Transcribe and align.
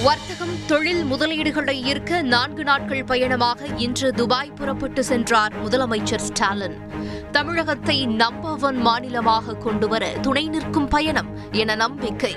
வர்த்தகம் 0.00 0.54
தொழில் 0.66 1.04
முதலீடுகளை 1.04 1.74
ஈர்க்க 1.84 2.22
நான்கு 2.22 2.64
நாட்கள் 2.64 3.04
பயணமாக 3.04 3.66
இன்று 3.76 4.12
துபாய் 4.12 4.50
புறப்பட்டு 4.50 5.04
சென்றார் 5.04 5.52
முதலமைச்சர் 5.64 6.18
ஸ்டாலின். 6.18 6.78
தமிழகத்தை 7.32 8.06
நம்பர் 8.06 8.60
ஒன் 8.60 8.76
மாநிலமாக 8.76 9.54
கொண்டுவர 9.54 10.08
துணை 10.08 10.48
நிற்கும் 10.48 10.88
பயணம் 10.88 11.28
என 11.50 11.74
நம்பிக்கை. 11.74 12.36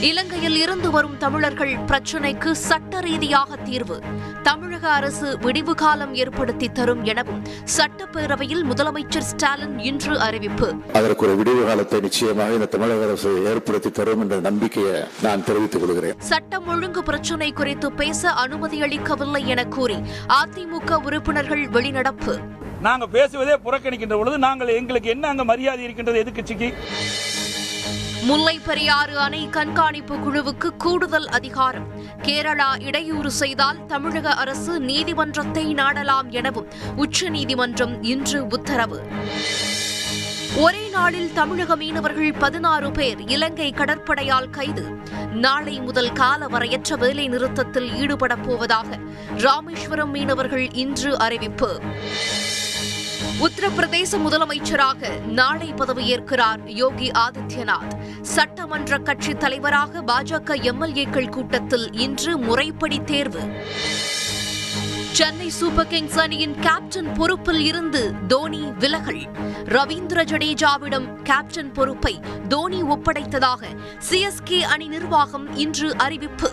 இலங்கையில் 0.00 0.56
இருந்து 0.56 0.90
வரும் 0.90 1.16
தமிழர்கள் 1.18 1.72
பிரச்சினைக்கு 1.86 2.50
சட்ட 2.50 3.00
ரீதியாக 3.00 3.56
தீர்வு. 3.56 4.02
தமிழக 4.42 4.90
அரசு 4.90 5.38
விடிவு 5.38 5.74
காலம் 5.74 6.14
ஏற்படுத்தி 6.14 6.68
தரும் 6.68 7.04
எனவும் 7.04 7.42
சட்டப்பேரவையில் 7.76 8.64
முதலமைச்சர் 8.70 9.26
ஸ்டாலின் 9.30 9.78
இன்று 9.78 10.20
அறிவிப்பு. 10.20 10.74
அதற்கு 10.92 11.26
ஒரு 11.26 11.36
விடிவு 11.36 11.66
காலத்தை 11.66 12.00
நிச்சயமாக 12.00 12.52
இந்த 12.52 12.66
தமிழக 12.66 13.04
அரசு 13.04 13.44
ஏற்படுத்தி 13.44 13.90
தரும் 13.90 14.20
என்ற 14.20 14.40
நம்பிக்கையை 14.40 15.04
நான் 15.22 15.44
தெரிவித்துக் 15.44 15.80
கொள்கிறேன். 15.80 16.18
சட்டம் 16.18 16.66
ஒழுங்கு 16.66 17.02
பிரச்சினை 17.02 17.52
குறித்து 17.52 17.92
பேச 17.92 18.30
அனுமதி 18.30 18.82
அளிக்கவில்லை 18.82 19.46
என 19.46 19.64
கூறி 19.64 19.96
அதிமுக 20.40 21.00
உறுப்பினர்கள் 21.02 21.68
வெளிநடப்பு. 21.68 22.36
நாங்க 22.80 23.06
பேசுவதே 23.06 23.56
புறக்கணிக்கின்ற 23.64 24.16
பொழுது 24.16 24.38
நாங்கள் 24.38 24.68
எங்களுக்கு 24.68 25.08
என்ன 25.08 25.28
அங்க 25.28 25.44
மரியாதை 25.44 25.84
இருக்கின்றது 25.84 26.24
எதிர்க்கட்சிக்கு 26.24 26.70
முல்லை 28.26 28.58
பெரியாறு 28.58 29.18
அணை 29.18 29.48
கண்காணிப்பு 29.48 30.16
குழுவுக்கு 30.16 30.76
கூடுதல் 30.76 31.28
அதிகாரம். 31.28 31.86
கேரளா 32.22 32.82
இடையூறு 32.82 33.30
செய்தால் 33.30 33.86
தமிழக 33.86 34.30
அரசு 34.30 34.80
நீதிமன்றத்தை 34.80 35.74
நாடலாம் 35.74 36.30
எனவும் 36.30 36.68
உச்சநீதிமன்றம் 36.96 38.02
இன்று 38.02 38.46
உத்தரவு. 38.46 39.00
ஒரே 40.56 40.88
நாளில் 40.88 41.32
தமிழக 41.32 41.76
மீனவர்கள் 41.76 42.32
பதினாறு 42.32 42.90
பேர் 42.90 43.28
இலங்கை 43.28 43.72
கடற்படையால் 43.72 44.50
கைது. 44.50 44.84
நாளை 45.32 45.80
முதல் 45.80 46.12
காலவரையற்ற 46.12 46.98
வேலை 46.98 47.28
நிறுத்தத்தில் 47.28 47.90
ஈடுபடப் 47.90 48.42
போவதாக 48.42 48.98
ராமேஸ்வரம் 49.36 50.10
மீனவர்கள் 50.10 50.72
இன்று 50.72 51.18
அறிவிப்பு. 51.18 51.80
உத்தரப்பிரதேச 53.40 54.18
முதலமைச்சராக 54.18 55.20
நாளை 55.20 55.72
பதவியேற்கிறார் 55.72 56.58
யோகி 56.64 57.10
ஆதித்யநாத். 57.10 58.20
சட்டமன்ற 58.22 58.98
கட்சி 58.98 59.34
தலைவராக 59.34 60.02
பாஜக 60.02 60.54
எம்எல்ஏக்கள் 60.62 61.28
கூட்டத்தில் 61.28 61.92
இன்று 61.92 62.38
முறைப்படி 62.38 63.00
தேர்வு. 63.04 63.40
சென்னை 65.12 65.50
சூப்பர் 65.50 65.86
கிங்ஸ் 65.86 66.18
அணியின் 66.18 66.60
கேப்டன் 66.60 67.12
பொறுப்பில் 67.12 67.60
இருந்து 67.60 68.12
தோனி 68.28 68.62
விலகல். 68.78 69.22
ரவீந்திர 69.64 70.24
ஜடேஜாவிடம் 70.24 71.22
கேப்டன் 71.22 71.72
பொறுப்பை 71.72 72.20
தோனி 72.48 72.82
ஒப்படைத்ததாக 72.82 73.62
சிஎஸ்கே 74.10 74.60
அணி 74.60 74.88
நிர்வாகம் 74.88 75.56
இன்று 75.56 75.96
அறிவிப்பு. 75.96 76.52